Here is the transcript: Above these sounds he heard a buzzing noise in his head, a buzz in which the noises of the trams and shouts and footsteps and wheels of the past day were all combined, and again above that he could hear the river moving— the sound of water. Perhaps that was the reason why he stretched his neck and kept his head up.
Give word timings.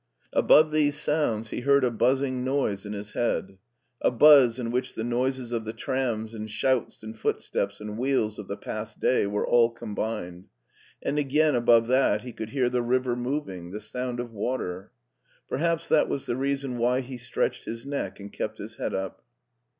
Above 0.33 0.71
these 0.71 0.99
sounds 0.99 1.49
he 1.49 1.59
heard 1.59 1.83
a 1.83 1.91
buzzing 1.91 2.43
noise 2.43 2.87
in 2.87 2.93
his 2.93 3.13
head, 3.13 3.59
a 4.01 4.09
buzz 4.09 4.57
in 4.57 4.71
which 4.71 4.95
the 4.95 5.03
noises 5.03 5.51
of 5.51 5.63
the 5.63 5.73
trams 5.73 6.33
and 6.33 6.49
shouts 6.49 7.03
and 7.03 7.19
footsteps 7.19 7.79
and 7.79 7.99
wheels 7.99 8.39
of 8.39 8.47
the 8.47 8.57
past 8.57 8.99
day 8.99 9.27
were 9.27 9.45
all 9.45 9.69
combined, 9.69 10.47
and 11.03 11.19
again 11.19 11.53
above 11.53 11.85
that 11.85 12.23
he 12.23 12.33
could 12.33 12.49
hear 12.49 12.67
the 12.67 12.81
river 12.81 13.15
moving— 13.15 13.69
the 13.71 13.79
sound 13.79 14.19
of 14.19 14.31
water. 14.33 14.91
Perhaps 15.47 15.87
that 15.87 16.09
was 16.09 16.25
the 16.25 16.35
reason 16.35 16.79
why 16.79 17.01
he 17.01 17.15
stretched 17.15 17.65
his 17.65 17.85
neck 17.85 18.19
and 18.19 18.33
kept 18.33 18.57
his 18.57 18.77
head 18.77 18.95
up. 18.95 19.21